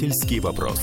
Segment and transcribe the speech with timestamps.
[0.00, 0.80] Родительский вопрос.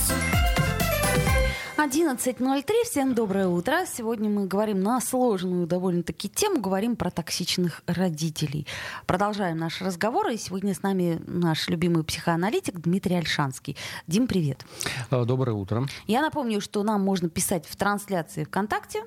[1.77, 2.63] 11.03.
[2.85, 3.85] Всем доброе утро.
[3.91, 6.61] Сегодня мы говорим на сложную довольно-таки тему.
[6.61, 8.67] Говорим про токсичных родителей.
[9.07, 10.29] Продолжаем наш разговор.
[10.29, 13.75] И сегодня с нами наш любимый психоаналитик Дмитрий Альшанский.
[14.05, 14.63] Дим, привет.
[15.09, 15.87] Доброе утро.
[16.05, 19.01] Я напомню, что нам можно писать в трансляции ВКонтакте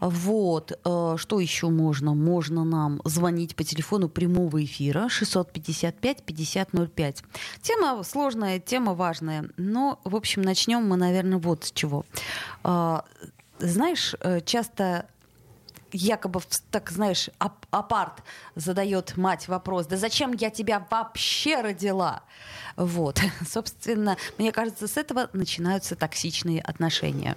[0.00, 0.72] вот.
[0.84, 2.14] Э, что еще можно?
[2.14, 7.24] Можно нам звонить по телефону прямого эфира 655-5005.
[7.62, 9.50] Тема сложная, тема важная.
[9.56, 12.04] Но, в общем, начнем мы, наверное, вот с чего.
[12.64, 13.00] Э,
[13.58, 15.06] знаешь, э, часто
[15.92, 17.30] якобы, так знаешь,
[17.70, 18.22] апарт
[18.54, 22.22] задает мать вопрос, да зачем я тебя вообще родила?
[22.76, 27.36] Вот, собственно, мне кажется, с этого начинаются токсичные отношения.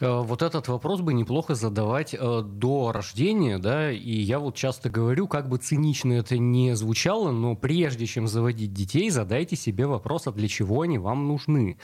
[0.00, 4.90] Э, вот этот вопрос бы неплохо задавать э, до рождения, да, и я вот часто
[4.90, 10.26] говорю, как бы цинично это не звучало, но прежде чем заводить детей, задайте себе вопрос,
[10.26, 11.78] а для чего они вам нужны?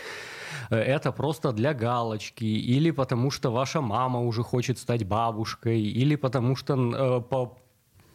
[0.68, 6.16] Э, это просто для галочки, или потому что ваша мама уже хочет стать бабушкой, или
[6.16, 7.56] потому что по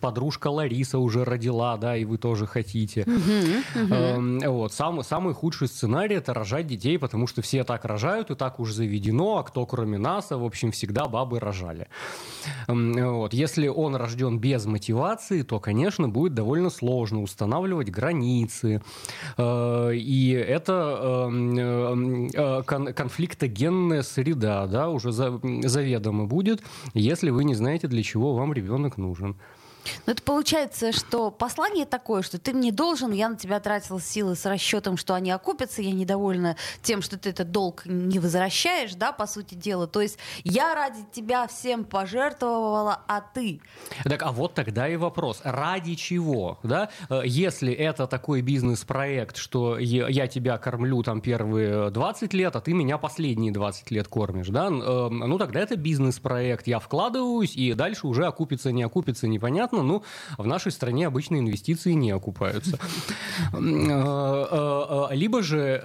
[0.04, 3.06] подружка Лариса уже родила, да, и вы тоже хотите.
[3.76, 4.74] Эм, вот.
[4.74, 8.74] Самый, самый худший сценарий– это рожать детей, потому что все так рожают, и так уже
[8.74, 11.88] заведено, а кто кроме нас, а, в общем, всегда бабы рожали.
[12.68, 13.34] Эм, вот.
[13.34, 18.82] Если он рожден без мотивации, то, конечно, будет довольно сложно устанавливать границы.
[19.38, 26.62] Э, и это эм, э, конфликтогенная среда, да, уже заведомо будет,
[26.94, 29.38] если вы не знаете, для чего вам ребенок нужен.
[30.06, 34.36] Ну, это получается, что послание такое, что ты мне должен, я на тебя тратила силы
[34.36, 39.12] с расчетом, что они окупятся, я недовольна тем, что ты этот долг не возвращаешь, да,
[39.12, 39.88] по сути дела.
[39.88, 43.62] То есть я ради тебя всем пожертвовала, а ты?
[44.04, 45.42] Так, а вот тогда и вопрос.
[45.44, 46.90] Ради чего, да?
[47.10, 52.74] Э, если это такой бизнес-проект, что я тебя кормлю там первые 20 лет, а ты
[52.74, 54.68] меня последние 20 лет кормишь, да?
[54.68, 56.68] Э, ну, тогда это бизнес-проект.
[56.68, 60.04] Я вкладываюсь, и дальше уже окупится, не окупится, непонятно понятно, ну,
[60.38, 62.80] в нашей стране обычно инвестиции не окупаются.
[63.54, 65.80] Э, э, э, либо же,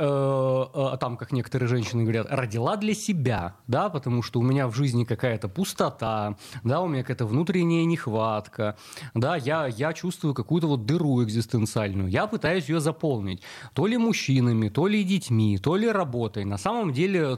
[1.01, 5.05] там, как некоторые женщины говорят, родила для себя, да, потому что у меня в жизни
[5.05, 8.77] какая-то пустота, да, у меня какая-то внутренняя нехватка,
[9.15, 13.43] да, я, я чувствую какую-то вот дыру экзистенциальную, я пытаюсь ее заполнить,
[13.75, 16.45] то ли мужчинами, то ли детьми, то ли работой.
[16.45, 17.37] На самом деле,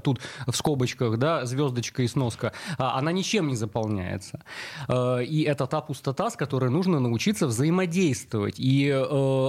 [0.00, 4.42] тут в скобочках, да, звездочка и сноска, а, она ничем не заполняется.
[4.88, 8.54] И это та пустота, с которой нужно научиться взаимодействовать.
[8.58, 9.02] И э,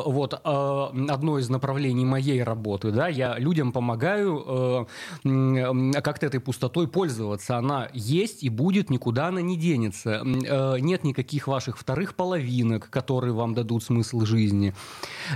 [0.05, 4.87] вот э, одно из направлений моей работы, да, я людям помогаю
[5.23, 7.57] э, как-то этой пустотой пользоваться.
[7.57, 10.23] Она есть и будет, никуда она не денется.
[10.23, 14.73] Э, нет никаких ваших вторых половинок, которые вам дадут смысл жизни.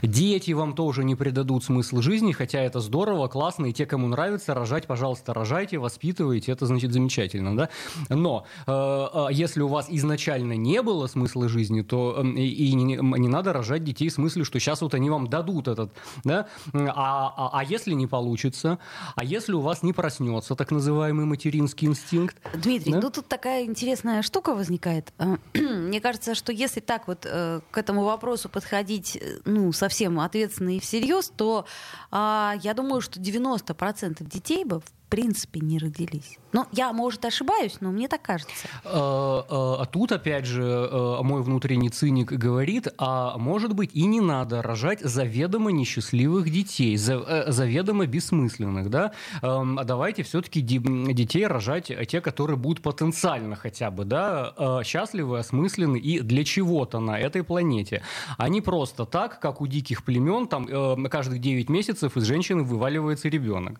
[0.03, 4.53] Дети вам тоже не придадут смысл жизни, хотя это здорово, классно, и те, кому нравится,
[4.53, 7.69] рожать, пожалуйста, рожайте, воспитывайте, это значит замечательно, да.
[8.09, 12.95] Но э, э если у вас изначально не было смысла жизни, то эм, и, не,
[12.95, 15.91] не надо рожать детей с мыслью, что сейчас вот они вам дадут этот,
[16.23, 18.79] да, а, а, а если не получится,
[19.15, 22.37] а если у вас не проснется так называемый материнский инстинкт?
[22.53, 23.01] Дмитрий, да?
[23.01, 25.13] ну тут такая интересная штука возникает.
[25.53, 30.77] Мне кажется, что если так вот э, к этому вопросу подходить, э, ну, совсем ответственно
[30.77, 31.65] и всерьез, то
[32.11, 36.37] э, я думаю, что 90% детей бы в принципе не родились.
[36.53, 38.67] Ну, я, может, ошибаюсь, но мне так кажется.
[38.83, 44.05] А, а, а тут, опять же, э, мой внутренний циник говорит, а может быть и
[44.05, 49.11] не надо рожать заведомо несчастливых детей, э, заведомо бессмысленных, да?
[49.41, 55.39] Эм, а давайте все-таки детей рожать те, которые будут потенциально хотя бы, да, э, счастливы,
[55.39, 58.03] осмысленны и для чего-то на этой планете.
[58.37, 63.29] А не просто так, как у диких племен, там каждых 9 месяцев из женщины вываливается
[63.29, 63.79] ребенок.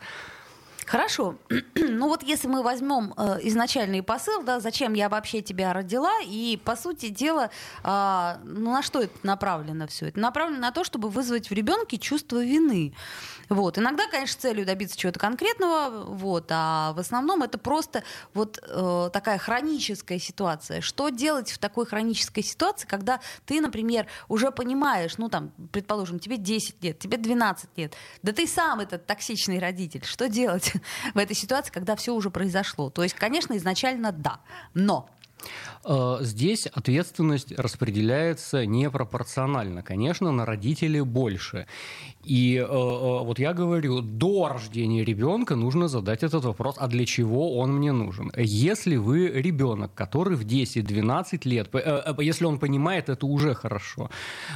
[0.88, 1.36] Хорошо.
[1.75, 6.57] ну вот если мы возьмем э, изначальный посыл, да, зачем я вообще тебя родила, и
[6.63, 7.50] по сути дела,
[7.84, 10.07] э, ну на что это направлено все?
[10.07, 12.94] Это направлено на то, чтобы вызвать в ребенке чувство вины.
[13.50, 13.78] Вот.
[13.78, 19.38] Иногда, конечно, целью добиться чего-то конкретного, вот, а в основном это просто вот э, такая
[19.38, 20.80] хроническая ситуация.
[20.80, 26.38] Что делать в такой хронической ситуации, когда ты, например, уже понимаешь, ну там, предположим, тебе
[26.38, 30.06] 10 лет, тебе 12 лет, да ты сам этот токсичный родитель.
[30.06, 30.77] Что делать
[31.14, 32.90] в этой ситуации, когда все уже произошло?
[32.90, 34.40] То есть, конечно, изначально да,
[34.74, 35.10] но
[35.86, 39.84] Э, здесь ответственность распределяется непропорционально.
[39.84, 41.68] Конечно, на родителей больше.
[42.28, 47.06] И э, э, вот я говорю, до рождения ребенка нужно задать этот вопрос, а для
[47.06, 48.32] чего он мне нужен?
[48.36, 51.70] Если вы ребенок, который в 10-12 лет,
[52.20, 54.10] если он понимает, это уже хорошо.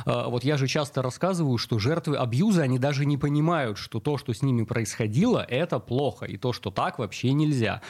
[0.05, 4.33] Вот я же часто рассказываю, что жертвы абьюза, они даже не понимают, что то, что
[4.33, 7.81] с ними происходило, это плохо, и то, что так вообще нельзя.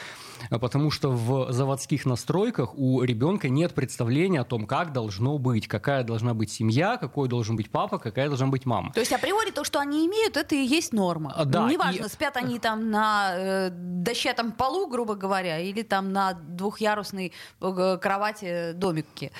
[0.50, 6.04] Потому что в заводских настройках у ребенка нет представления о том, как должно быть, какая
[6.04, 8.92] должна быть семья, какой должен быть папа, какая должна быть мама.
[8.92, 11.32] То есть априори то, что они имеют, это и есть норма.
[11.34, 12.08] А, да, Неважно, и...
[12.08, 18.72] спят они там на э, дощатом полу, грубо говоря, или там на двухъярусной э, кровати
[18.72, 19.32] домике.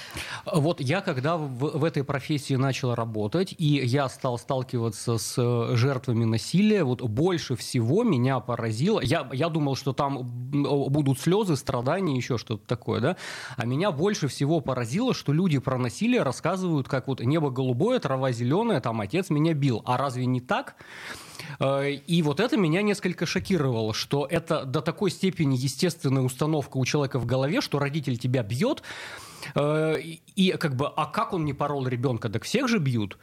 [0.46, 5.76] Вот я когда в, в этой профессии начал работать, и я стал сталкиваться с э,
[5.76, 12.16] жертвами насилия, вот больше всего меня поразило, я, я думал, что там будут слезы, страдания,
[12.16, 13.16] еще что-то такое, да,
[13.56, 18.32] а меня больше всего поразило, что люди про насилие рассказывают, как вот небо голубое, трава
[18.32, 19.82] зеленая, там отец меня бил.
[19.84, 20.76] А разве не так?
[21.58, 26.84] Э, и вот это меня несколько шокировало, что это до такой степени естественная установка у
[26.84, 28.82] человека в голове, что родитель тебя бьет,
[29.54, 32.28] э, и как бы, а как он не порол ребенка?
[32.28, 33.18] Так всех же бьют.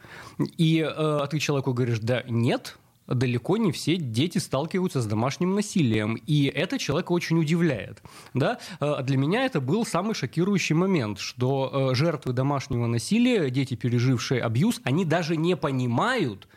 [0.57, 6.15] И э, ты человеку говоришь, да нет, далеко не все дети сталкиваются с домашним насилием,
[6.15, 8.03] и это человека очень удивляет.
[8.35, 8.59] Да?
[8.79, 15.05] Для меня это был самый шокирующий момент, что жертвы домашнего насилия, дети, пережившие абьюз, они
[15.05, 16.47] даже не понимают,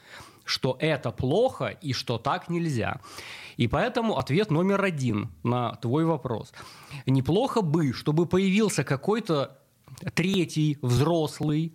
[0.44, 3.00] что это плохо и что так нельзя.
[3.56, 6.52] И поэтому ответ номер один на твой вопрос.
[7.06, 9.58] Неплохо бы, чтобы появился какой-то
[10.14, 11.74] третий взрослый,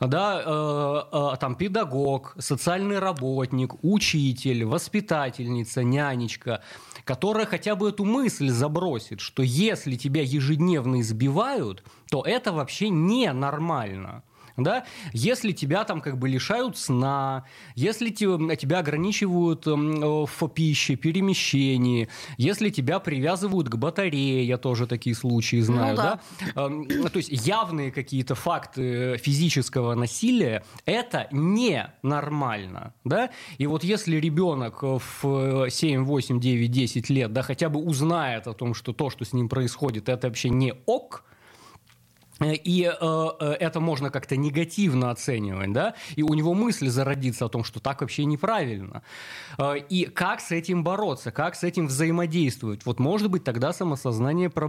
[0.00, 6.62] да, э, э, там педагог, социальный работник, учитель, воспитательница, нянечка,
[7.04, 14.22] которая хотя бы эту мысль забросит, что если тебя ежедневно избивают, то это вообще ненормально
[14.56, 17.44] да, если тебя там как бы лишают сна,
[17.74, 25.60] если тебя ограничивают в пище, перемещении, если тебя привязывают к батарее, я тоже такие случаи
[25.60, 26.20] знаю, ну, да.
[26.54, 33.84] да, эм, то есть явные какие-то факты физического насилия, это не нормально, да, и вот
[33.84, 38.92] если ребенок в 7, 8, 9, 10 лет, да, хотя бы узнает о том, что
[38.92, 41.24] то, что с ним происходит, это вообще не ок,
[42.40, 47.48] и э, э, это можно как-то негативно оценивать, да, и у него мысль зародится о
[47.48, 49.02] том, что так вообще неправильно.
[49.58, 52.84] Э, и как с этим бороться, как с этим взаимодействовать.
[52.84, 54.68] Вот может быть тогда самосознание про,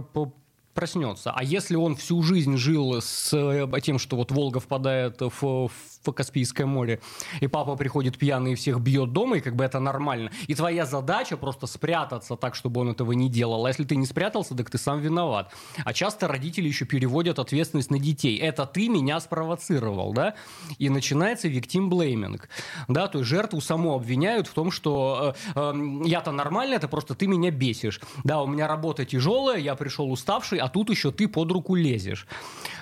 [0.78, 1.32] проснется.
[1.32, 5.70] А если он всю жизнь жил с э, тем, что вот Волга впадает в, в
[6.12, 7.00] Каспийское море,
[7.40, 10.86] и папа приходит пьяный и всех бьет дома, и как бы это нормально, и твоя
[10.86, 13.66] задача просто спрятаться так, чтобы он этого не делал.
[13.66, 15.52] А если ты не спрятался, так ты сам виноват.
[15.84, 18.38] А часто родители еще переводят ответственность на детей.
[18.38, 20.34] Это ты меня спровоцировал, да?
[20.78, 22.40] И начинается victim blaming.
[22.88, 27.14] Да, то есть жертву саму обвиняют в том, что э, э, я-то нормально, это просто
[27.14, 28.00] ты меня бесишь.
[28.24, 32.26] Да, у меня работа тяжелая, я пришел уставший, а тут еще ты под руку лезешь.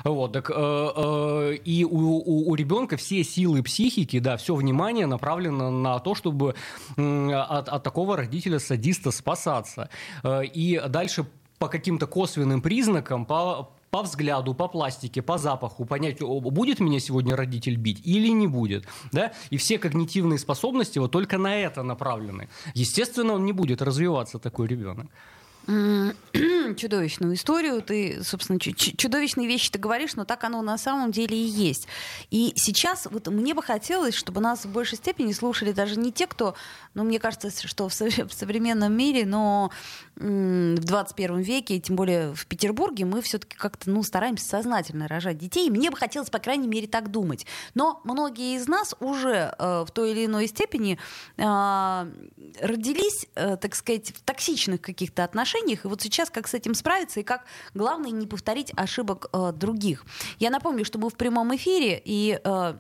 [0.05, 5.07] Вот, так, э, э, и у, у, у ребенка все силы психики, да, все внимание
[5.07, 6.55] направлено на то, чтобы
[6.97, 9.89] от, от такого родителя-садиста спасаться.
[10.23, 11.27] Э, и дальше
[11.59, 17.35] по каким-то косвенным признакам, по, по взгляду, по пластике, по запаху понять, будет меня сегодня
[17.35, 18.87] родитель бить или не будет.
[19.13, 19.33] Да?
[19.51, 22.49] И все когнитивные способности вот только на это направлены.
[22.75, 25.07] Естественно, он не будет развиваться, такой ребенок.
[26.77, 27.83] чудовищную историю.
[27.83, 31.89] Ты, собственно, чудовищные вещи ты говоришь, но так оно на самом деле и есть.
[32.31, 36.27] И сейчас вот мне бы хотелось, чтобы нас в большей степени слушали даже не те,
[36.27, 36.55] кто,
[36.95, 39.73] ну, мне кажется, что в современном мире, но
[40.15, 45.67] в 21 веке, тем более в Петербурге, мы все-таки как-то, ну, стараемся сознательно рожать детей.
[45.67, 47.45] И мне бы хотелось, по крайней мере, так думать.
[47.75, 50.99] Но многие из нас уже э, в той или иной степени
[51.37, 51.43] э,
[52.61, 55.85] родились, э, так сказать, в токсичных каких-то отношениях, отношениях.
[55.85, 57.45] И вот сейчас как с этим справиться и как,
[57.75, 60.05] главное, не повторить ошибок э, других.
[60.39, 62.75] Я напомню, что мы в прямом эфире, и э,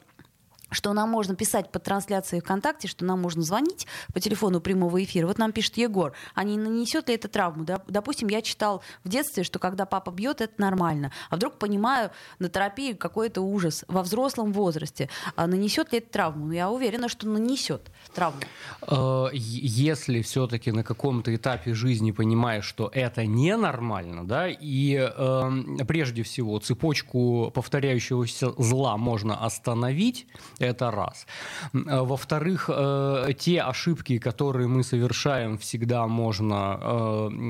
[0.76, 5.26] что нам можно писать по трансляции ВКонтакте, что нам можно звонить по телефону прямого эфира.
[5.26, 7.64] Вот нам пишет Егор, а не нанесет ли это травму?
[7.88, 11.12] Допустим, я читал в детстве, что когда папа бьет, это нормально.
[11.30, 15.08] А вдруг понимаю на терапии какой-то ужас во взрослом возрасте.
[15.34, 16.46] А нанесет ли это травму?
[16.46, 18.40] Ну, я уверена, что нанесет травму.
[18.86, 26.22] Э, если все-таки на каком-то этапе жизни понимаешь, что это ненормально, да, и э, прежде
[26.22, 30.26] всего цепочку повторяющегося зла можно остановить,
[30.66, 31.26] это раз.
[31.72, 36.78] Э, во-вторых, э, те ошибки, которые мы совершаем, всегда можно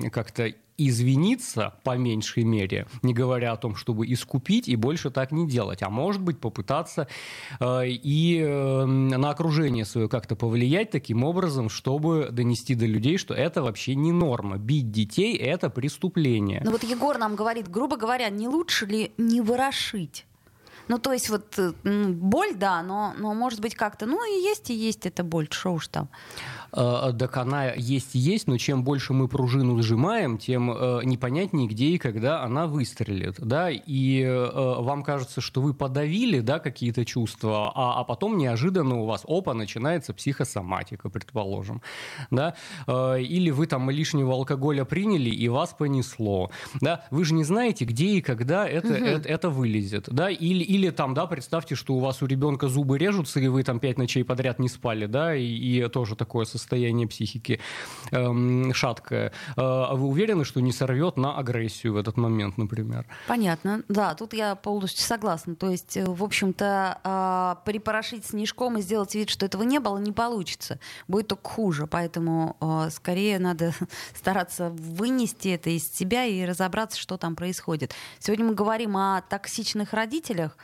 [0.05, 5.33] э, как-то извиниться по меньшей мере, не говоря о том, чтобы искупить и больше так
[5.33, 7.09] не делать, а может быть попытаться
[7.61, 13.35] э, и э, на окружение свое как-то повлиять таким образом, чтобы донести до людей, что
[13.35, 14.59] это вообще не норма.
[14.59, 16.61] Бить детей– это преступление.
[16.65, 20.27] Ну вот Егор нам говорит, грубо говоря, не лучше ли не ворошить?
[20.89, 24.71] Ну, то есть вот э, боль, да, но, но может быть как-то, ну, и есть,
[24.71, 26.09] и есть эта боль, что уж там.
[26.77, 31.69] Э, так она есть и есть, но чем больше мы пружину сжимаем, тем э, непонятнее,
[31.69, 33.37] где и когда она выстрелит.
[33.39, 33.71] Да?
[33.71, 39.07] И э, вам кажется, что вы подавили да, какие-то чувства, а, а потом неожиданно у
[39.07, 41.83] вас, опа, начинается психосоматика, предположим.
[42.31, 42.55] Да?
[42.87, 46.51] Или вы там лишнего алкоголя приняли, и вас понесло.
[46.81, 47.05] Да?
[47.11, 49.05] Вы же не знаете, где и когда это, угу.
[49.05, 50.09] это, это вылезет.
[50.11, 50.31] Да?
[50.31, 53.81] Или, или там, да, представьте, что у вас у ребенка зубы режутся, и вы там
[53.81, 57.61] пять ночей подряд не спали, да, и, и тоже такое состояние психики
[58.11, 63.07] эм, шаткое, э, а вы уверены, что не сорвет на агрессию в этот момент, например?
[63.27, 63.83] Понятно.
[63.89, 65.57] Да, тут я полностью согласна.
[65.57, 69.99] То есть, э, в общем-то, э, припорошить снежком и сделать вид, что этого не было,
[69.99, 70.79] не получится.
[71.09, 71.87] Будет только хуже.
[71.87, 73.73] Поэтому э, скорее надо
[74.15, 77.95] стараться вынести это из себя и разобраться, что там происходит.
[78.19, 80.57] Сегодня мы говорим о токсичных родителях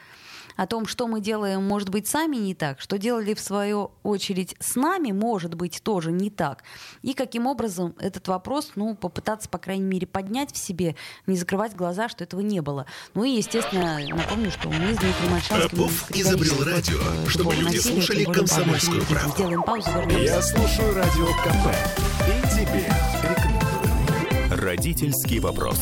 [0.56, 4.56] о том, что мы делаем, может быть, сами не так, что делали в свою очередь
[4.60, 6.62] с нами, может быть, тоже не так.
[7.02, 11.74] И каким образом этот вопрос, ну, попытаться, по крайней мере, поднять в себе, не закрывать
[11.74, 12.86] глаза, что этого не было.
[13.14, 15.70] Ну и, естественно, напомню, что мы с Дмитрием Мальшанским...
[15.70, 19.32] Попов изобрел радио, чтобы люди слушали комсомольскую правду.
[19.34, 20.24] Сделаем паузу, вернемся.
[20.24, 21.74] Я слушаю радио КП
[22.28, 22.86] и тебе
[23.22, 24.62] рекомендую.
[24.62, 25.78] Родительский вопрос.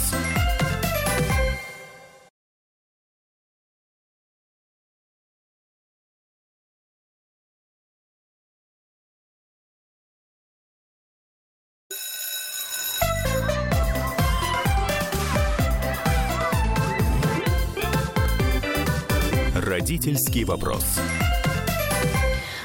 [20.00, 20.98] Родительский вопрос.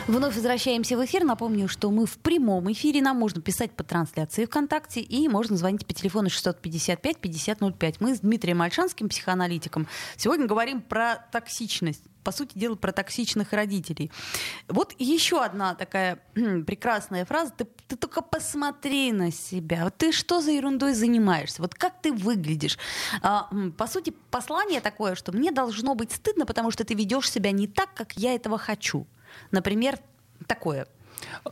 [0.08, 1.26] Вновь возвращаемся в эфир.
[1.26, 3.02] Напомню, что мы в прямом эфире.
[3.02, 7.96] Нам можно писать по трансляции ВКонтакте и можно звонить по телефону 655-5005.
[8.00, 14.12] Мы с Дмитрием Альшанским, психоаналитиком, сегодня говорим про токсичность по сути дела, про токсичных родителей.
[14.68, 17.52] Вот еще одна такая прекрасная фраза.
[17.56, 19.86] Ты, ты только посмотри на себя.
[19.86, 21.62] Вот ты что за ерундой занимаешься?
[21.62, 22.78] Вот как ты выглядишь?
[23.22, 27.52] А, по сути, послание такое, что мне должно быть стыдно, потому что ты ведешь себя
[27.52, 29.06] не так, как я этого хочу.
[29.52, 30.00] Например,
[30.48, 30.88] такое.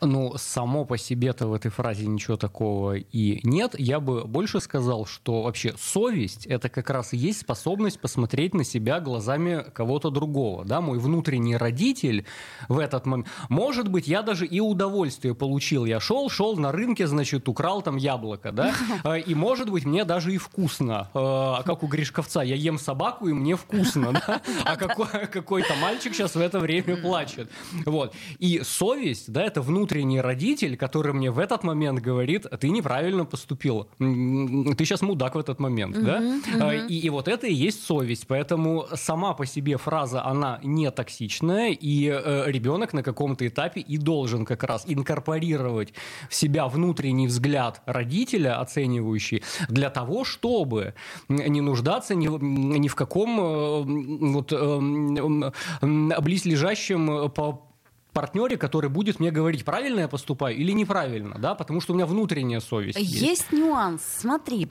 [0.02, 3.76] Ну, само по себе-то в этой фразе ничего такого и нет.
[3.78, 8.64] Я бы больше сказал, что вообще совесть— это как раз и есть способность посмотреть на
[8.64, 10.66] себя глазами кого-то другого.
[10.66, 10.82] Да?
[10.82, 12.26] Мой внутренний родитель
[12.68, 13.28] в этот момент...
[13.50, 15.86] Может быть, я даже и удовольствие получил.
[15.86, 18.74] Я шел, шел на рынке, значит, украл там яблоко, да?
[19.04, 21.10] А, и, может быть, мне даже и вкусно.
[21.14, 24.42] А как у Гришковца, я ем собаку, и мне вкусно, да?
[24.66, 27.50] А какой-то мальчик сейчас в это время плачет.
[27.86, 28.14] Вот.
[28.40, 33.88] И совесть, да, это внутренний родитель, который мне в этот момент говорит, ты неправильно поступил,
[34.00, 36.20] ты сейчас мудак в этот момент, uh-huh, да?
[36.20, 36.88] Uh-huh.
[36.88, 41.70] И, и вот это и есть совесть, поэтому сама по себе фраза, она не токсичная,
[41.70, 45.94] и э, ребенок на каком-то этапе и должен как раз инкорпорировать
[46.30, 50.96] в себя внутренний взгляд родителя, оценивающий, для того, чтобы
[51.30, 53.84] не нуждаться ни, ни в каком э,
[54.32, 57.73] вот, э, близлежащем по
[58.14, 62.06] партнере, который будет мне говорить, правильно я поступаю или неправильно, да, потому что у меня
[62.06, 63.14] внутренняя совесть есть.
[63.14, 64.68] Есть нюанс, смотри,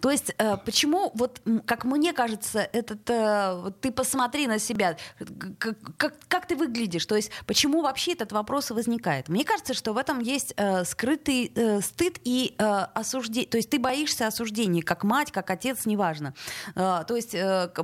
[0.00, 4.96] то есть э, почему, вот как мне кажется, этот, э, ты посмотри на себя,
[5.58, 9.28] как, как, как ты выглядишь, то есть почему вообще этот вопрос возникает?
[9.28, 14.26] Мне кажется, что в этом есть э, скрытый стыд и осуждение, то есть ты боишься
[14.26, 16.34] осуждения, как мать, как отец, неважно.
[16.74, 17.36] То есть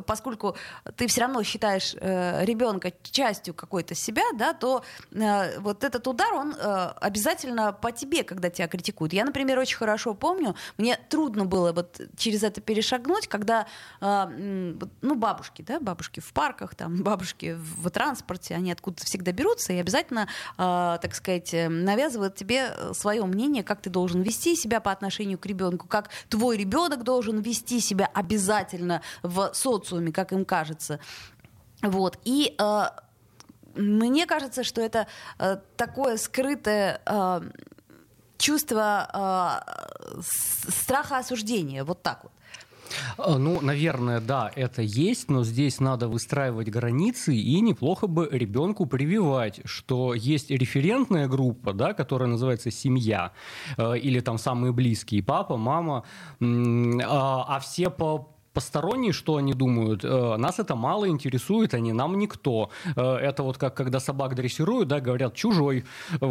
[0.07, 0.57] поскольку
[0.97, 6.55] ты все равно считаешь ребенка частью какой-то себя, да, то э, вот этот удар, он
[6.55, 9.13] э, обязательно по тебе, когда тебя критикуют.
[9.13, 13.67] Я, например, очень хорошо помню, мне трудно было вот через это перешагнуть, когда,
[14.01, 19.73] э, ну, бабушки, да, бабушки в парках, там, бабушки в транспорте, они откуда-то всегда берутся
[19.73, 25.39] и обязательно, так сказать, навязывают тебе свое мнение, как ты должен вести себя по отношению
[25.39, 31.01] к ребенку, как твой ребенок должен вести себя обязательно в социуме, как им кажется.
[31.83, 32.19] Вот.
[32.25, 32.85] И э,
[33.77, 35.07] мне кажется, что это
[35.39, 37.41] э, такое скрытое э,
[38.39, 39.63] чувство
[40.17, 41.85] э, страха осуждения.
[41.85, 42.33] Вот так вот.
[43.19, 48.87] Э, ну, наверное, да, это есть, но здесь надо выстраивать границы и неплохо бы ребенку
[48.87, 53.33] прививать, что есть референтная группа, да, которая называется семья,
[53.77, 56.05] э, или там самые близкие, папа, мама,
[56.41, 62.19] а, а все по посторонние, что они думают, э, нас это мало интересует, они нам
[62.19, 62.71] никто.
[62.97, 65.85] Э, это вот как когда собак дрессируют, да, говорят, чужой.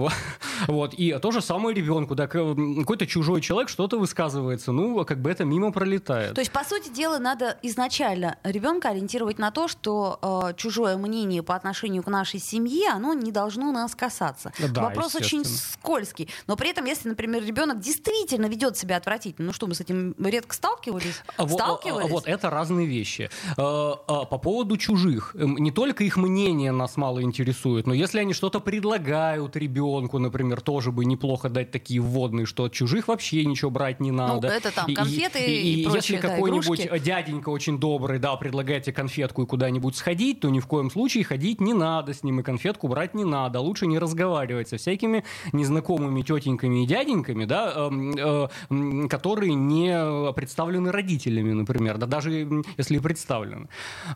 [0.67, 0.93] Вот.
[0.93, 5.43] И то же самое ребенку, да, какой-то чужой человек что-то высказывается, ну, как бы это
[5.43, 6.33] мимо пролетает.
[6.33, 11.43] То есть, по сути дела, надо изначально ребенка ориентировать на то, что э, чужое мнение
[11.43, 14.51] по отношению к нашей семье, оно не должно нас касаться.
[14.69, 16.29] Да, Вопрос очень скользкий.
[16.47, 20.15] Но при этом, если, например, ребенок действительно ведет себя отвратительно, ну что, мы с этим
[20.17, 21.21] редко сталкивались?
[21.37, 22.14] А сталкивались?
[22.15, 23.29] Вот, это разные вещи.
[23.57, 25.35] Э, э, по поводу чужих.
[25.37, 30.61] Эм, не только их мнение нас мало интересует, но если они что-то предлагают ребенку, например,
[30.61, 34.47] тоже бы неплохо дать такие вводные, что от чужих вообще ничего брать не ну, надо.
[34.47, 38.19] Ну, это там конфеты и, и, и, и прочие, если какой-нибудь да, дяденька очень добрый,
[38.19, 42.13] да, предлагает тебе конфетку и куда-нибудь сходить, то ни в коем случае ходить не надо
[42.13, 43.59] с ним, и конфетку брать не надо.
[43.59, 50.91] Лучше не разговаривать со всякими незнакомыми тетеньками и дяденьками, да, э, э, которые не представлены
[50.91, 51.97] родителями, например.
[51.97, 53.67] Да, да, даже если и представлены.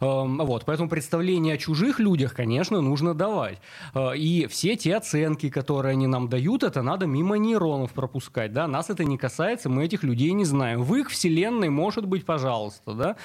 [0.01, 3.60] Эм, вот, поэтому представление о чужих людях, конечно, нужно давать.
[3.93, 8.67] Э, и все те оценки, которые они нам дают, это надо мимо нейронов пропускать, да,
[8.67, 10.84] нас это не касается, мы этих людей не знаем.
[10.84, 13.15] В их вселенной, может быть, пожалуйста, да.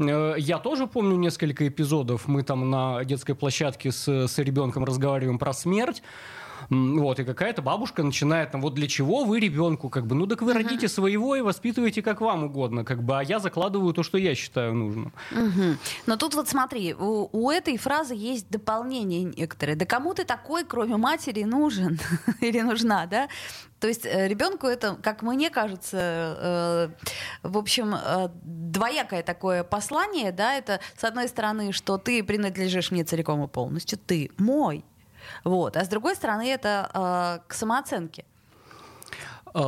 [0.00, 5.38] Э, я тоже помню несколько эпизодов, мы там на детской площадке с, с ребенком разговариваем
[5.38, 6.02] про смерть,
[6.70, 10.42] вот, и какая-то бабушка начинает, там, вот для чего вы ребенку, как бы, ну так
[10.42, 10.54] вы uh-huh.
[10.62, 14.34] родите своего и воспитываете как вам угодно, как бы, а я закладываю то, что я
[14.34, 15.12] считаю нужным.
[15.32, 15.76] Uh-huh.
[16.06, 19.76] Но тут вот смотри, у, у этой фразы есть дополнение некоторые.
[19.76, 21.98] Да кому ты такой, кроме матери, нужен
[22.40, 23.28] или нужна, да?
[23.84, 26.88] То есть э, ребенку это, как мне кажется, э,
[27.42, 33.04] в общем, э, двоякое такое послание, да, это с одной стороны, что ты принадлежишь мне
[33.04, 34.86] целиком и полностью, ты мой,
[35.44, 35.76] вот.
[35.76, 38.24] А с другой стороны, это э, к самооценке.
[39.54, 39.60] Э,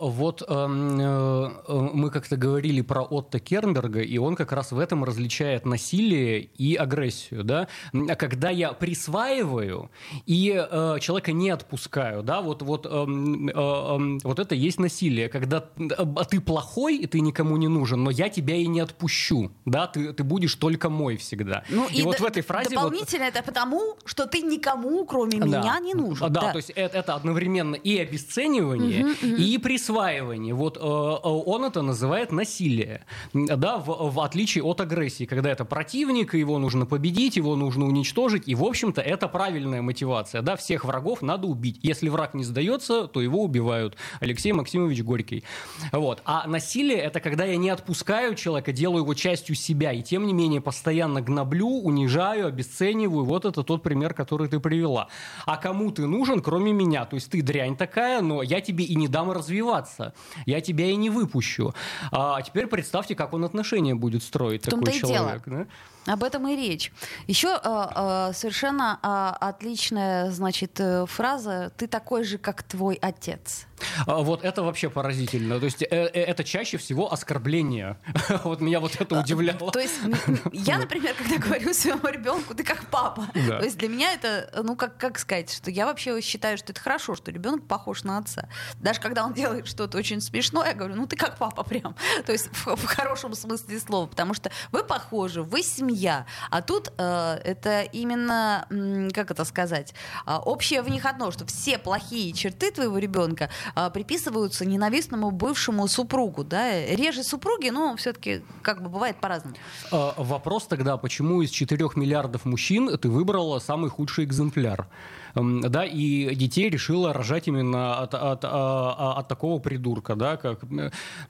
[0.00, 5.04] вот эм, э, мы как-то говорили про Отто Кернберга, и он как раз в этом
[5.04, 7.44] различает насилие и агрессию.
[7.44, 7.68] Да?
[8.16, 9.90] Когда я присваиваю
[10.24, 15.28] и э, человека не отпускаю, да, вот, вот, эм, эм, вот это есть насилие.
[15.28, 19.50] Когда ты плохой, и ты никому не нужен, но я тебя и не отпущу.
[19.66, 19.86] Да?
[19.86, 21.64] Ты, ты будешь только мой всегда.
[21.68, 22.70] Ну, и, и вот в этой фразе...
[22.70, 23.34] Дополнительно вот...
[23.34, 25.46] это потому, что ты никому, кроме да.
[25.46, 26.32] меня, не нужен.
[26.32, 26.52] Да, да.
[26.52, 30.54] то есть это, это одновременно и обесценивание, угу, угу и присваивание.
[30.54, 35.64] Вот э, э, он это называет насилие, да, в, в отличие от агрессии, когда это
[35.64, 40.84] противник, его нужно победить, его нужно уничтожить, и, в общем-то, это правильная мотивация, да, всех
[40.84, 41.78] врагов надо убить.
[41.82, 43.96] Если враг не сдается, то его убивают.
[44.20, 45.44] Алексей Максимович Горький.
[45.92, 46.22] Вот.
[46.24, 50.32] А насилие— это когда я не отпускаю человека, делаю его частью себя, и тем не
[50.32, 53.24] менее постоянно гноблю, унижаю, обесцениваю.
[53.24, 55.08] Вот это тот пример, который ты привела.
[55.46, 57.04] А кому ты нужен, кроме меня?
[57.04, 60.12] То есть ты дрянь такая, но я тебе и не дам развиваться.
[60.46, 61.74] Я тебя и не выпущу.
[62.10, 65.42] А теперь представьте, как он отношения будет строить такой человек.
[65.46, 65.66] Да?
[66.06, 66.92] Об этом и речь.
[67.26, 73.66] Еще э, э, совершенно э, отличная, значит, э, фраза «ты такой же, как твой отец».
[74.06, 75.58] А, вот это вообще поразительно.
[75.58, 77.96] То есть э, э, это чаще всего оскорбление.
[78.44, 79.70] вот меня вот это удивляло.
[79.72, 79.98] То есть
[80.52, 83.28] я, например, когда говорю своему ребенку, ты как папа.
[83.32, 86.80] То есть для меня это, ну как, как сказать, что я вообще считаю, что это
[86.80, 88.48] хорошо, что ребенок похож на отца.
[88.80, 91.94] Даже когда он делает что-то очень смешное, я говорю, ну ты как папа прям.
[92.26, 96.26] То есть в, в хорошем смысле слова, потому что вы похожи, вы семья.
[96.50, 98.66] А тут э, это именно,
[99.12, 99.94] как это сказать,
[100.26, 105.86] э, общее в них одно, что все плохие черты твоего ребенка э, приписываются ненавистному бывшему
[105.88, 106.44] супругу.
[106.44, 106.86] Да?
[106.86, 109.56] Реже супруги, но все-таки как бы бывает по-разному.
[109.90, 114.86] А, вопрос тогда, почему из 4 миллиардов мужчин ты выбрала самый худший экземпляр?
[115.34, 120.60] Да, и детей решила рожать именно от, от, от, а, от такого придурка, да, как,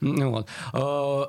[0.01, 0.47] вот.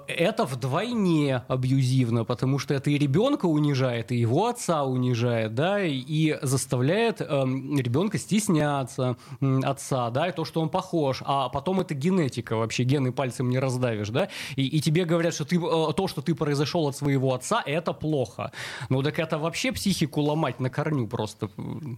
[0.09, 6.39] Это вдвойне абьюзивно, потому что это и ребенка унижает, и его отца унижает, да, и
[6.43, 9.17] заставляет ребенка стесняться
[9.63, 13.59] отца, да, и то, что он похож, а потом это генетика вообще, гены пальцем не
[13.59, 17.63] раздавишь, да, и, и тебе говорят, что ты, то, что ты произошел от своего отца,
[17.65, 18.53] это плохо.
[18.89, 21.51] Ну так это вообще психику ломать на корню просто.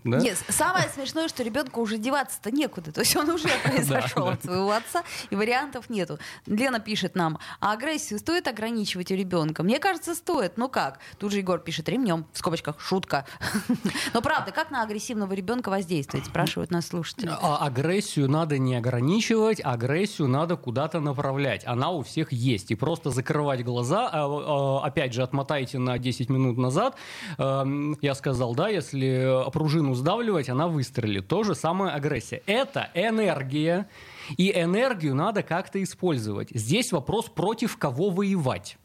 [0.04, 0.18] Да?
[0.18, 2.92] Нет, самое смешное, что ребенку уже деваться-то некуда.
[2.92, 6.18] То есть он уже произошел от своего отца, и вариантов нету.
[6.46, 9.62] Лена пишет нам, а агрессию стоит ограничивать у ребенка?
[9.62, 10.58] Мне кажется, стоит.
[10.58, 10.98] Ну как?
[11.18, 13.24] Тут же Егор пишет ремнем, в скобочках, шутка.
[14.14, 17.30] Но правда, как на агрессивного ребенка воздействовать, спрашивают нас слушатели.
[17.40, 21.66] А агрессию надо не ограничивать, агрессию надо куда-то направлять.
[21.66, 22.70] Она у всех есть.
[22.70, 26.96] И просто закрывать глаза, а, а, опять же, отмотайте на 10 минут назад,
[27.38, 31.28] эм, я сказал, да, если пружину сдавливать, она выстрелит.
[31.28, 32.42] То же самое агрессия.
[32.46, 33.88] Это энергия,
[34.36, 36.48] и энергию надо как-то использовать.
[36.50, 38.78] Здесь вопрос, против кого воевать.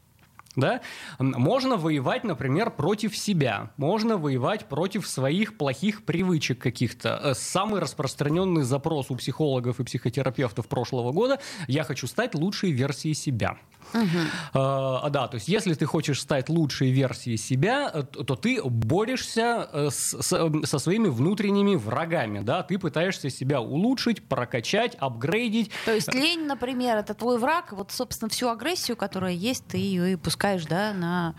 [0.56, 0.80] Да?
[1.18, 3.72] Можно воевать, например, против себя.
[3.76, 7.20] Можно воевать против своих плохих привычек каких-то.
[7.22, 13.14] Э, самый распространенный запрос у психологов и психотерапевтов прошлого года– я хочу стать лучшей версией
[13.14, 13.56] себя.
[13.92, 14.02] Угу.
[14.54, 19.68] А, да, то есть если ты хочешь стать лучшей версией себя, э, то ты борешься
[19.90, 25.70] с, с, со своими внутренними врагами, да, ты пытаешься себя улучшить, прокачать, апгрейдить.
[25.84, 30.12] То есть лень, например, это твой враг, вот, собственно, всю агрессию, которая есть, ты ее
[30.12, 31.34] и пускаешь, да, на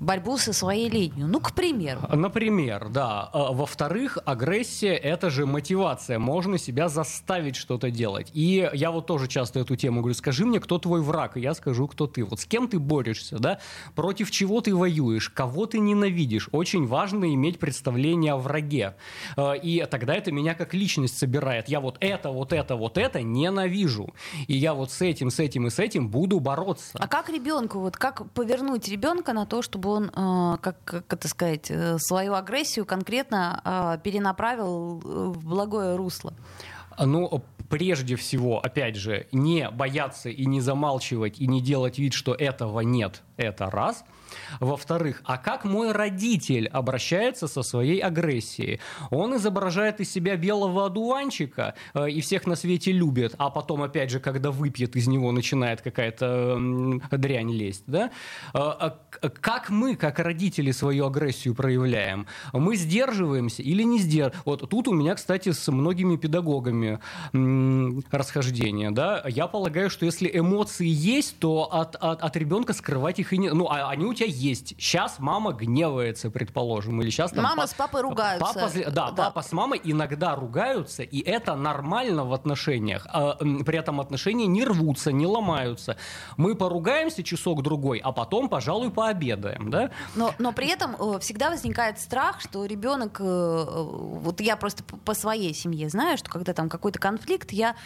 [0.00, 1.28] борьбу со своей ленью.
[1.28, 2.00] Ну, к примеру.
[2.10, 3.28] Например, да.
[3.32, 6.18] А, во-вторых, агрессия— это же мотивация.
[6.18, 8.30] Можно себя заставить что-то делать.
[8.32, 11.54] И я вот тоже часто эту тему говорю, скажи мне, кто твой враг, и я
[11.54, 12.24] скажу, кто ты.
[12.24, 13.60] Вот с кем ты борешься, да?
[13.94, 16.48] Против чего ты воюешь, кого ты ненавидишь.
[16.52, 18.96] Очень важно иметь представление о враге.
[19.36, 21.68] А, и тогда это меня как личность собирает.
[21.68, 24.14] Я вот это, вот это, вот это ненавижу.
[24.46, 26.98] И я вот с этим, с этим и с этим буду бороться.
[26.98, 31.28] А как ребенку, вот как повернуть ребенка на то, чтобы он, э, как, как это
[31.28, 36.34] сказать, э, свою агрессию конкретно э, перенаправил в благое русло?
[36.98, 42.34] Ну, прежде всего, опять же, не бояться и не замалчивать, и не делать вид, что
[42.34, 44.04] этого нет, это раз–
[44.60, 48.80] во-вторых, а как мой родитель обращается со своей агрессией?
[49.10, 54.10] Он изображает из себя белого одуванчика э, и всех на свете любит, а потом, опять
[54.10, 56.58] же, когда выпьет, из него начинает какая-то
[57.10, 57.84] э, дрянь лезть.
[57.86, 58.10] Да?
[58.54, 58.98] Э, а
[59.40, 62.26] как мы, как родители, свою агрессию проявляем?
[62.52, 64.42] Мы сдерживаемся или не сдерживаем?
[64.44, 66.98] Вот тут у меня, кстати, с многими педагогами
[68.10, 68.90] расхождение.
[68.90, 69.24] Да?
[69.28, 73.50] Я полагаю, что если эмоции есть, то от, от, от ребенка скрывать их и не...
[73.50, 74.74] Ну, а они у тебя есть.
[74.78, 77.44] Сейчас мама гневается, предположим, или сейчас там...
[77.44, 78.52] Мама с папой ругаются.
[78.54, 83.06] Папа, да, да, папа с мамой иногда ругаются, и это нормально в отношениях.
[83.10, 85.96] А, при этом отношения не рвутся, не ломаются.
[86.36, 89.90] Мы поругаемся часок-другой, а потом, пожалуй, пообедаем, да?
[90.14, 93.20] Но, но при этом э, всегда возникает страх, что ребенок...
[93.20, 97.76] Э, э, вот я просто по своей семье знаю, что когда там какой-то конфликт, я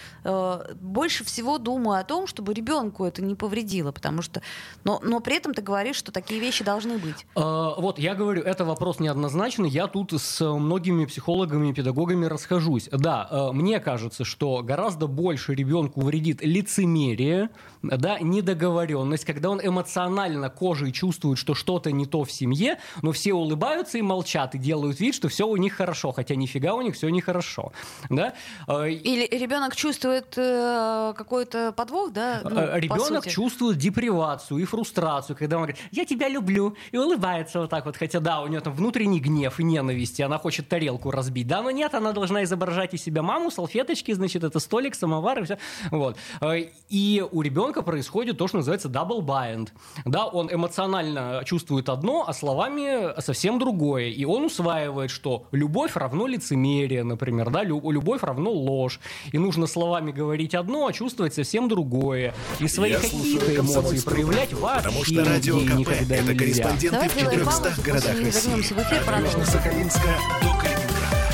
[0.80, 4.42] больше всего думаю о том, чтобы ребенку это не повредило, потому что...
[4.84, 7.26] Но, но при этом ты говоришь, что такие вещи должны быть?
[7.36, 9.68] А, вот, я говорю, это вопрос неоднозначный.
[9.68, 12.88] Я тут с многими психологами и педагогами расхожусь.
[12.90, 17.50] Да, э, мне кажется, что гораздо больше ребенку вредит лицемерие,
[17.82, 23.34] да, недоговоренность, когда он эмоционально кожей чувствует, что что-то не то в семье, но все
[23.34, 26.94] улыбаются и молчат, и делают вид, что все у них хорошо, хотя нифига у них
[26.94, 27.72] все нехорошо.
[28.08, 28.32] Да?
[28.66, 32.40] Э, Или ребенок чувствует э, какой-то подвох, да?
[32.44, 37.70] Ну, ребенок чувствует депривацию и фрустрацию, когда он говорит, я тебя люблю, и улыбается вот
[37.70, 41.10] так вот, хотя да, у нее там внутренний гнев и ненависть, и она хочет тарелку
[41.10, 45.40] разбить, да, но нет, она должна изображать из себя маму, салфеточки, значит, это столик, самовар
[45.40, 45.58] и все,
[45.90, 46.16] вот.
[46.40, 49.68] Э, и у ребенка происходит то, что называется double bind,
[50.04, 56.26] да, он эмоционально чувствует одно, а словами совсем другое, и он усваивает, что любовь равно
[56.26, 59.00] лицемерие, например, да, любовь равно ложь,
[59.32, 64.84] и нужно словами говорить одно, а чувствовать совсем другое, и свои какие-то эмоции проявлять вообще
[64.84, 68.50] Потому что радио КП никогда Это корреспонденты Давайте в 400 городах России.
[68.50, 70.08] В эфир, от Южно-Сахалинска
[70.42, 71.24] до Калининграда.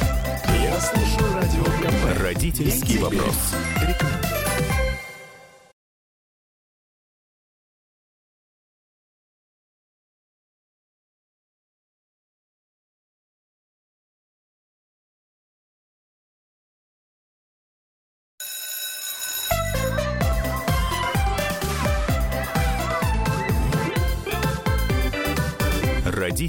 [0.62, 2.20] Я слушаю радио КП.
[2.22, 3.36] Родительский вопрос.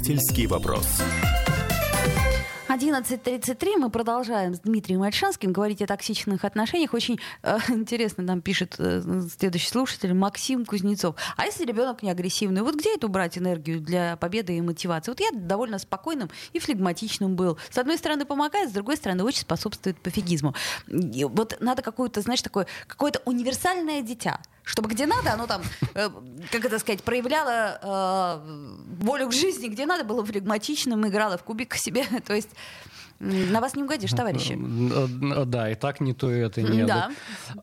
[0.02, 1.00] Родительский вопрос.
[2.68, 6.92] 11.33 мы продолжаем с Дмитрием Альшанским говорить о токсичных отношениях.
[6.92, 9.00] Очень э, интересно нам пишет э,
[9.38, 11.14] следующий слушатель Максим Кузнецов.
[11.36, 15.12] А если ребенок не агрессивный, вот где это убрать энергию для победы и мотивации?
[15.12, 17.56] Вот я довольно спокойным и флегматичным был.
[17.70, 20.52] С одной стороны помогает, с другой стороны очень способствует пофигизму.
[20.88, 25.62] И вот надо какое-то, знаешь, такое, какое-то универсальное дитя чтобы где надо, оно там,
[25.94, 26.08] э,
[26.50, 31.70] как это сказать, проявляло э, волю к жизни, где надо, было флегматичным, играло в кубик
[31.70, 32.04] к себе.
[32.26, 32.50] То есть
[33.22, 34.58] на вас не угодишь, товарищи.
[34.58, 36.84] Э, да, и так не то, и это не.
[36.84, 37.10] Да.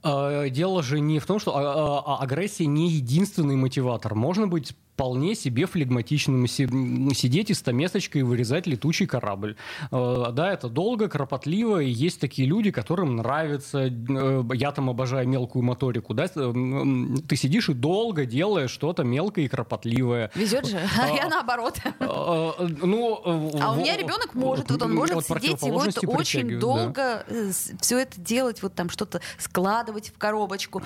[0.04, 4.16] А, дело же не в том, что а, а, агрессия не единственный мотиватор.
[4.16, 9.56] Можно быть вполне себе флегматичным сидеть и стамесочкой вырезать летучий корабль.
[9.92, 15.26] Э, да, это долго, кропотливо, и есть такие люди, которым нравится, э, я там обожаю
[15.26, 20.32] мелкую моторику, да, ты сидишь и долго делаешь что-то мелкое и кропотливое.
[20.36, 21.80] Везет же, а я наоборот.
[22.02, 27.52] Ну, а у меня ребенок может, вот он может сидеть и вот очень долго э,
[27.80, 30.84] все это делать, вот там что-то складывать в коробочку.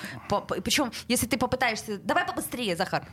[0.63, 3.07] Причем, если ты попытаешься, давай побыстрее, Захар,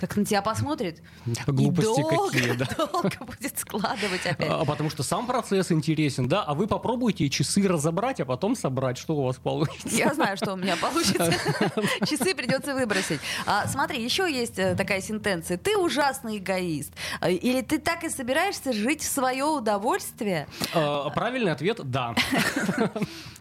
[0.00, 1.02] так на тебя посмотрит.
[1.46, 2.66] Глупости и долго, какие, да.
[2.76, 4.48] долго будет складывать опять.
[4.50, 8.98] А, потому что сам процесс интересен, да, а вы попробуйте часы разобрать, а потом собрать,
[8.98, 9.88] что у вас получится.
[9.96, 11.32] Я знаю, что у меня получится.
[12.08, 13.20] Часы придется выбросить.
[13.46, 15.58] А, смотри, еще есть э, такая сентенция.
[15.58, 16.92] Ты ужасный эгоист.
[17.20, 20.46] А, или ты так и собираешься жить в свое удовольствие?
[20.74, 22.14] А, правильный ответ– да.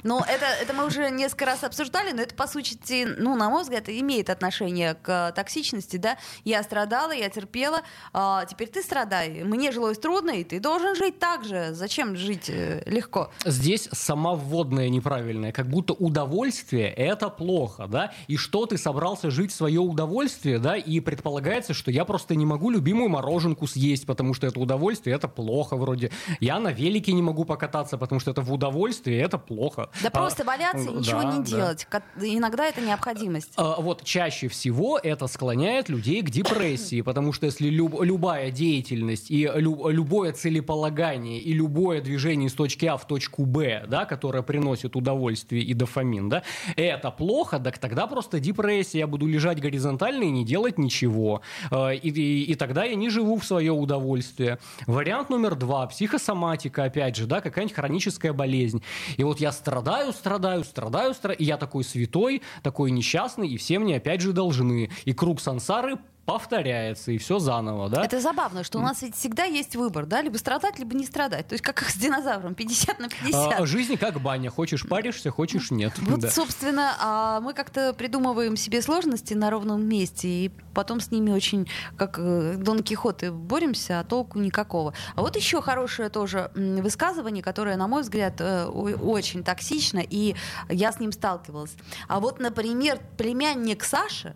[0.04, 3.64] Ну, это, это мы уже несколько раз обсуждали, но это, по сути, ну, на мой
[3.64, 6.18] взгляд, имеет отношение к токсичности, да.
[6.46, 7.82] Я страдала, я терпела,
[8.14, 9.44] а теперь ты страдай.
[9.44, 11.74] Мне жилось трудно, и ты должен жить так же.
[11.74, 13.32] Зачем жить э, легко?
[13.44, 19.52] Здесь сама вводная неправильная, как будто удовольствие— это плохо, да, и что ты собрался жить
[19.52, 24.36] в свое удовольствие, да, и предполагается, что я просто не могу любимую мороженку съесть, потому
[24.36, 26.12] что это удовольствие, это плохо вроде.
[26.40, 29.90] Я на велике не могу покататься, потому что это в удовольствие, это плохо.
[30.04, 31.44] Да а, просто валяться и ничего да, не да.
[31.44, 31.88] делать.
[32.22, 33.54] Иногда это необходимость.
[33.56, 39.32] А, вот чаще всего это склоняет людей к депрессии, потому что если люб, любая деятельность
[39.32, 44.44] и лю, любое целеполагание и любое движение из точки А в точку Б, да, которое
[44.44, 46.44] приносит удовольствие и дофамин, да,
[46.76, 51.42] это плохо, так тогда просто депрессия, я буду лежать горизонтально и не делать ничего.
[51.72, 54.60] А, и, и, и тогда я не живу в свое удовольствие.
[54.88, 58.84] Вариант номер два, психосоматика, опять же, да, какая-нибудь хроническая болезнь.
[59.16, 63.80] И вот я страдаю, страдаю, страдаю, страдаю, и я такой святой, такой несчастный, и все
[63.80, 64.90] мне опять же должны.
[65.06, 68.04] И круг сансары повторяется, и все заново, да?
[68.04, 71.48] Это забавно, что у нас ведь всегда есть выбор, да, либо страдать, либо не страдать.
[71.48, 73.60] То есть как с динозавром, 50 на 50.
[73.60, 75.94] А, жизнь как баня, хочешь паришься, хочешь нет.
[76.00, 76.32] Вот, да.
[76.32, 81.70] собственно, а мы как-то придумываем себе сложности на ровном месте, и потом с ними очень,
[81.96, 84.94] как э, Дон Кихоты, боремся, а толку никакого.
[85.16, 90.36] А вот еще хорошее тоже высказывание, которое, на мой взгляд, э, очень токсично, и
[90.70, 91.76] я с ним сталкивалась.
[92.08, 94.36] А вот, например, племянник Саши,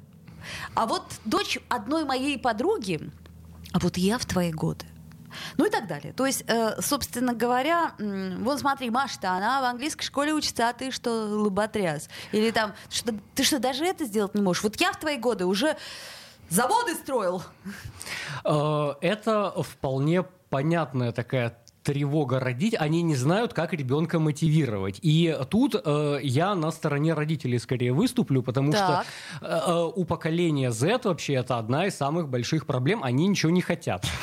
[0.75, 3.12] а вот дочь одной моей подруги,
[3.73, 4.86] а вот я в твои годы.
[5.58, 6.13] Ну и так далее.
[6.13, 10.91] То есть, э, собственно говоря, вот смотри, Маша-то, она в английской школе учится, а ты
[10.91, 12.10] что, лоботряс?
[12.32, 14.63] Или там, что, ты что, даже это сделать не можешь?
[14.63, 15.78] Вот я в твои годы уже
[16.49, 17.43] заводы строил.
[18.43, 21.56] Э, это вполне понятная такая
[21.89, 24.99] тревога родить, они не знают, как ребенка мотивировать.
[25.02, 29.06] И тут э, я на стороне родителей скорее выступлю, потому так.
[29.39, 33.04] что э, э у поколения Z вообще это одна из самых больших проблем.
[33.04, 34.06] Они ничего не хотят.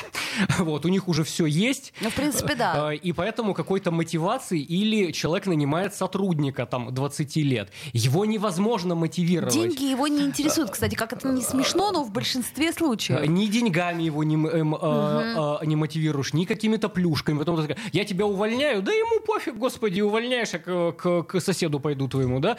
[0.59, 1.93] Вот, у них уже все есть.
[1.99, 2.93] Ну, в принципе, да.
[2.93, 7.71] Э, и поэтому какой-то мотивации или человек нанимает сотрудника там 20 лет.
[7.91, 9.53] Его невозможно мотивировать.
[9.53, 13.27] Деньги его не интересуют, кстати, как это не смешно, но в большинстве случаев.
[13.27, 15.65] Ни деньгами его не, эм, угу.
[15.65, 17.39] не мотивируешь, ни какими-то плюшками.
[17.39, 21.79] Потом ты я тебя увольняю, да ему пофиг, господи, увольняешь, а к, к, к соседу
[21.79, 22.57] пойду твоему, да.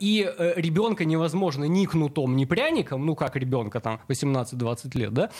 [0.00, 5.30] И ребенка невозможно ни кнутом, ни пряником, ну как ребенка там 18-20 лет, да,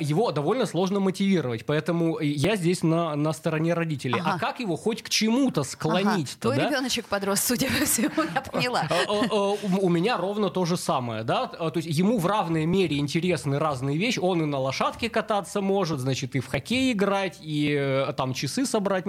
[0.00, 1.64] его довольно сложно мотивировать.
[1.66, 4.20] Поэтому я здесь на, на стороне родителей.
[4.20, 4.34] А ага.
[4.34, 6.30] А как его хоть к чему-то склонить?
[6.30, 6.40] Ага.
[6.40, 6.68] Твой да?
[6.68, 8.88] ребеночек подрос, судя по всему, я поняла.
[8.90, 11.46] А, а, у меня ровно то же самое, да.
[11.46, 14.18] То есть ему в равной мере интересны разные вещи.
[14.18, 18.66] Он и на лошадке кататься может, значит, и в хоккей играть, и э, там часы
[18.66, 19.04] собрать.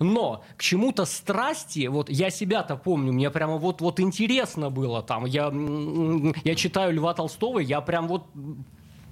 [0.00, 5.26] Но к чему-то страсти, вот я себя-то помню, мне прямо вот, вот интересно было там.
[5.26, 5.52] Я,
[6.44, 8.24] я читаю Льва Толстого, я прям вот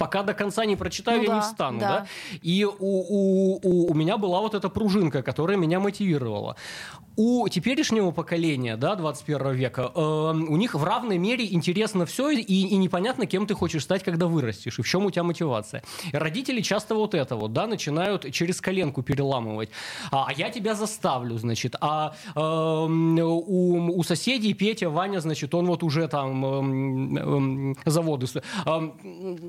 [0.00, 1.88] пока до конца не прочитаю, Ну я не да, встану, да.
[1.88, 2.06] да?
[2.40, 6.56] И у, у, у, у меня была вот эта пружинка, которая меня мотивировала.
[7.16, 12.40] У теперешнего поколения, да, 21 века, э, у них в равной мере интересно все, и,
[12.40, 15.82] и непонятно, кем ты хочешь стать, когда вырастешь, и в чем у тебя мотивация.
[16.12, 19.68] Родители часто вот это вот, да, начинают через коленку переламывать.
[20.10, 21.76] А, а я тебя заставлю, значит.
[21.82, 28.28] А эм, у, у соседей Петя, Ваня, значит, он вот уже там эм, эм, заводы.
[28.64, 28.94] эм,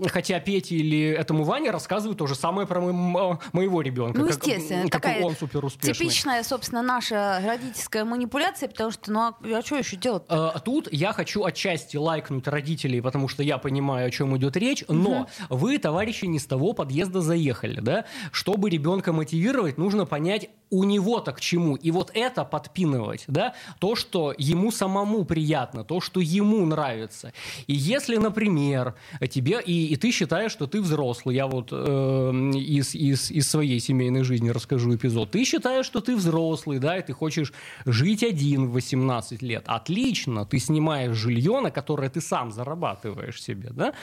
[0.09, 4.19] хотя Пете или этому Ване рассказывают то же самое про мо- моего ребенка.
[4.19, 5.93] Ну, как- естественно, какой такая он супер успешный.
[5.93, 10.23] типичная, собственно, наша родительская манипуляция, потому что, ну, а, а что еще делать?
[10.29, 14.83] Э, Тут я хочу отчасти лайкнуть родителей, потому что я понимаю, о чем идет речь,
[14.89, 18.05] но вы, товарищи, не с того подъезда заехали, да?
[18.31, 21.75] Чтобы ребенка мотивировать, нужно понять, у него-то к чему.
[21.75, 23.53] И вот это подпинывать, да?
[23.79, 27.33] То, что ему самому приятно, то, что ему нравится.
[27.67, 28.95] И если, например,
[29.29, 33.79] тебе, и, и ты считаешь, что ты взрослый, я вот э, из, из, из своей
[33.79, 37.53] семейной жизни расскажу эпизод, ты считаешь, что ты взрослый, да, и ты хочешь
[37.85, 39.63] жить один в 18 лет.
[39.67, 43.93] Отлично, ты снимаешь жилье, на которое ты сам зарабатываешь себе, да?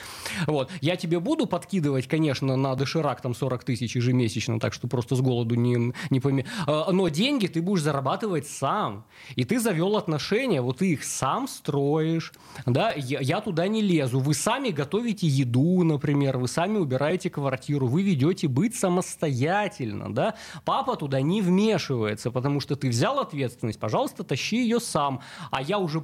[0.46, 0.70] Вот.
[0.82, 5.20] Я тебе буду подкидывать, конечно, на доширак там 40 тысяч ежемесячно, так что просто с
[5.20, 6.44] голоду не, не поме...
[6.66, 9.04] А, Но деньги ты будешь зарабатывать сам.
[9.36, 12.32] И ты завел отношения, вот ты их сам строишь,
[12.66, 12.92] да?
[12.96, 14.20] Я, я туда не лезу.
[14.20, 20.34] Вы сами готовите еду, например, вы сами убираете квартиру, вы ведете быть самостоятельно, да?
[20.64, 25.20] Папа туда не вмешивается, потому что ты взял ответственность, пожалуйста, тащи ее сам.
[25.50, 26.02] А я уже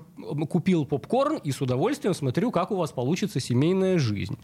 [0.51, 4.39] купил попкорн и с удовольствием смотрю, как у вас получится семейная жизнь.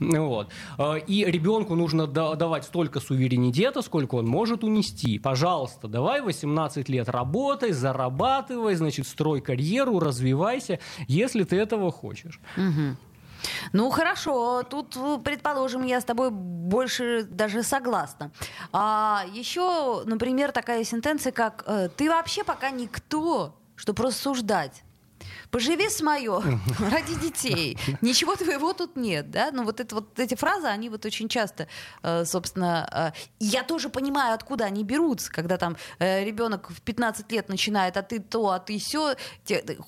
[0.00, 0.48] Вот.
[0.78, 5.18] Э, И ребенку нужно да- давать столько суверенитета, сколько он может унести.
[5.18, 5.35] Пожалуйста,
[5.82, 12.40] давай 18 лет работай, зарабатывай, значит, строй карьеру, развивайся, если ты этого хочешь.
[13.72, 18.30] Ну хорошо, тут, э, предположим, я с тобой больше даже согласна.
[18.72, 24.82] А еще, например, такая сентенция, как э, «ты вообще пока никто, чтобы рассуждать».
[25.56, 26.42] Поживи с мое,
[26.90, 27.78] ради детей.
[28.02, 29.48] Ничего твоего тут нет, да?
[29.52, 31.66] Ну вот, это, вот эти фразы, они вот очень часто,
[32.02, 37.32] э, собственно, э, я тоже понимаю, откуда они берутся, когда там э, ребенок в 15
[37.32, 39.14] лет начинает, а ты то, а ты все.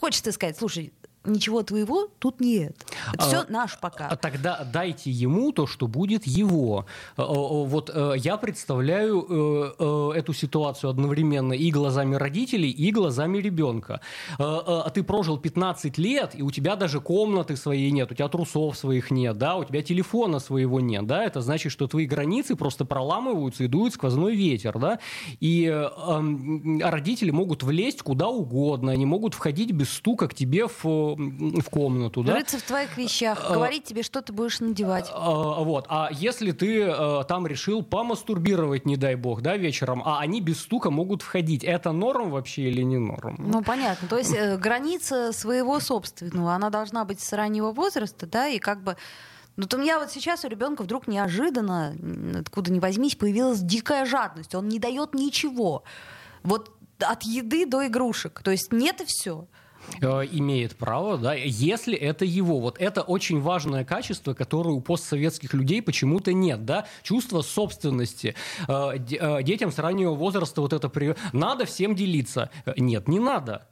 [0.01, 0.91] Хочется сказать, слушай,
[1.25, 2.77] ничего твоего тут нет.
[3.13, 4.09] Это все А, наш пока.
[4.09, 6.87] А тогда дайте ему то, что будет его.
[7.17, 9.19] Э, э, Вот э, я представляю
[10.15, 14.01] эту ситуацию одновременно и глазами родителей, и глазами ребенка.
[14.39, 18.77] А ты прожил 15 лет, и у тебя даже комнаты своей нет, у тебя трусов
[18.77, 22.85] своих нет, да, у тебя телефона своего нет, да, это значит, что твои границы просто
[22.85, 24.99] проламываются и дует сквозной ветер, да,
[25.41, 31.08] и эм, родители могут влезть куда угодно, они могут входить без стука к тебе в,
[31.17, 32.35] в комнату, да.
[32.35, 35.11] Рыться в твоих вещах, А, говорить тебе, что ты будешь надевать.
[35.13, 35.87] А, Вот.
[35.89, 40.61] А если ты э, там решил помастурбировать, не дай бог, да, вечером, а они без
[40.61, 43.37] стука могут входить, это норм вообще или не норм?
[43.39, 44.09] Ну, понятно.
[44.09, 48.83] То есть э, граница своего собственного, она должна быть с раннего возраста, да, и как
[48.83, 48.97] бы...
[49.57, 51.97] Ну, вот у меня вот сейчас у ребенка вдруг неожиданно,
[52.39, 54.55] откуда ни возьмись, появилась дикая жадность.
[54.55, 55.83] Он не дает ничего.
[56.45, 58.41] Вот от еды до игрушек.
[58.45, 59.47] То есть нет и все.
[60.01, 62.61] Э, имеет право, да, если это его.
[62.61, 68.35] Вот это очень важное качество, которое у постсоветских людей почему-то нет, да, чувство собственности.
[68.69, 71.17] Э, э, Детям с раннего возраста вот это при...
[71.33, 72.51] надо всем делиться.
[72.77, 73.67] Нет, не надо.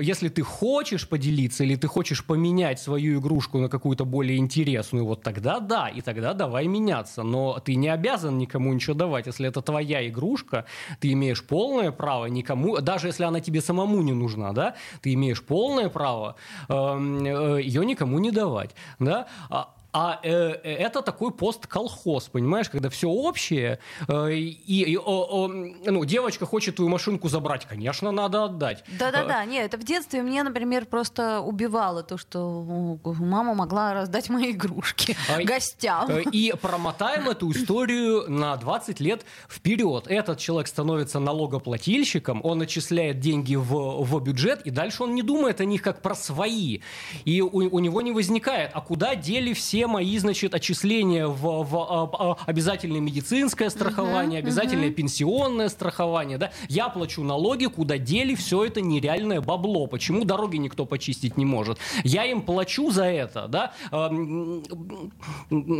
[0.00, 5.22] Если ты хочешь поделиться или ты хочешь поменять свою игрушку на какую-то более интересную, вот
[5.22, 7.22] тогда да, и тогда давай меняться.
[7.22, 9.26] Но ты не обязан никому ничего давать.
[9.26, 10.64] Если это твоя игрушка,
[11.00, 15.42] ты имеешь полное право никому, даже если она тебе самому не нужна, да, ты имеешь
[15.42, 15.55] полное
[15.88, 16.34] право
[16.68, 19.26] эм, э, ее никому не давать, да.
[19.50, 20.28] А- а э,
[20.62, 23.78] э, это такой постколхоз, понимаешь, когда все общее,
[24.08, 28.84] э, и, и, о- о, ну, девочка хочет твою машинку забрать, конечно, надо отдать.
[28.98, 34.50] Да-да-да, нет, это в детстве мне, например, просто убивало то, что мама могла раздать мои
[34.50, 36.10] игрушки А, гостям.
[36.10, 40.04] Э, И промотаем эту историю на 20 лет вперед.
[40.08, 45.62] Этот человек становится налогоплательщиком, он отчисляет деньги в, в бюджет, и дальше он не думает
[45.62, 46.80] о них как про свои.
[47.24, 51.76] И у, у него не возникает, а куда дели все мои, значит, отчисления в, в,
[51.76, 56.50] а, обязательное медицинское страхование, обязательное пенсионное страхование, да?
[56.68, 59.86] Я плачу налоги, куда дели все это нереальное бабло.
[59.86, 61.78] Почему дороги никто почистить не может?
[62.04, 63.72] Я им плачу за это, да?
[63.92, 64.62] Эм,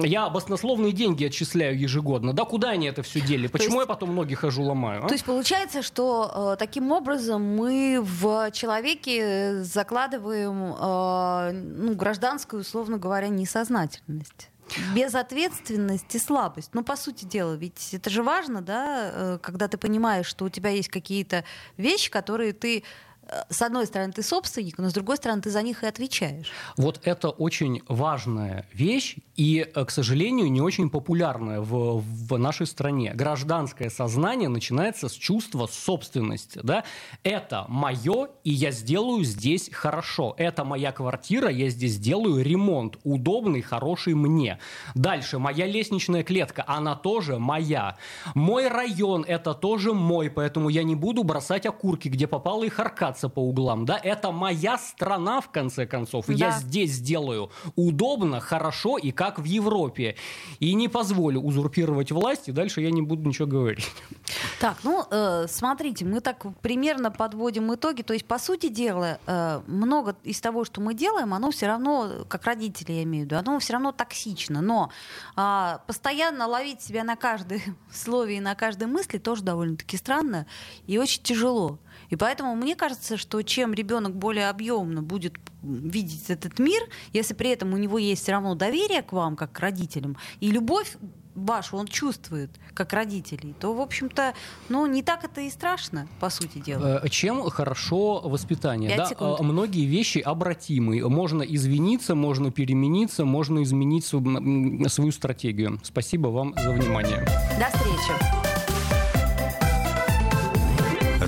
[0.04, 2.32] Я баснословные деньги отчисляю ежегодно.
[2.32, 3.46] Да куда они это все дели?
[3.46, 5.04] Почему есть- я потом ноги хожу ломаю?
[5.04, 5.08] а?
[5.08, 12.98] То есть получается, что э, таким образом мы в человеке закладываем э, ну, гражданскую, условно
[12.98, 13.28] говоря,
[14.06, 14.50] несознательность.
[14.94, 16.70] Безответственность и слабость.
[16.74, 20.48] Ну, по сути дела, ведь это же важно, да, э, когда ты понимаешь, что у
[20.48, 21.44] тебя есть какие-то
[21.76, 22.82] вещи, которые ты
[23.48, 26.50] с одной стороны, ты собственник, но с другой стороны, ты за них и отвечаешь.
[26.76, 32.66] Вот это очень важная вещь и, э, к сожалению, не очень популярная в, в нашей
[32.66, 33.12] стране.
[33.14, 36.60] Гражданское сознание начинается с чувства собственности.
[36.62, 36.84] Да?
[37.24, 40.34] Это мое, и я сделаю здесь хорошо.
[40.38, 42.98] Это моя квартира, я здесь сделаю ремонт.
[43.02, 44.58] Удобный, хороший мне.
[44.94, 47.96] Дальше, моя лестничная клетка, она тоже моя.
[48.34, 53.15] Мой район, это тоже мой, поэтому я не буду бросать окурки, где попало и харкаться
[53.16, 56.32] шататься по углам, да, это моя страна, в конце концов, да.
[56.32, 60.16] я здесь сделаю удобно, хорошо и как в Европе.
[60.60, 63.86] И не позволю узурпировать власть, и дальше я не буду ничего говорить.
[64.60, 69.60] Так, ну, э, смотрите, мы так примерно подводим итоги, то есть, по сути дела, э,
[69.66, 73.36] много из того, что мы делаем, оно все равно, как родители, я имею в виду,
[73.36, 74.90] оно все равно токсично, но
[75.36, 77.62] э, постоянно ловить себя на каждой
[77.92, 80.46] слове и на каждой мысли тоже довольно-таки странно
[80.86, 81.78] и очень тяжело.
[82.10, 86.82] И поэтому мне кажется, что чем ребенок более объемно будет видеть этот мир,
[87.12, 90.50] если при этом у него есть все равно доверие к вам, как к родителям, и
[90.50, 90.96] любовь
[91.36, 94.34] вашу он чувствует как родителей, то, в общем-то,
[94.68, 97.00] ну, не так это и страшно, по сути дела.
[97.02, 98.96] Э, чем хорошо воспитание?
[98.96, 99.06] Да?
[99.06, 99.40] Секунд.
[99.40, 101.06] Многие вещи обратимы.
[101.08, 105.78] Можно извиниться, можно перемениться, можно изменить свою стратегию.
[105.82, 107.26] Спасибо вам за внимание.
[107.58, 108.55] До встречи.